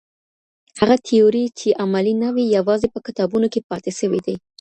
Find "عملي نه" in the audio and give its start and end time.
1.83-2.29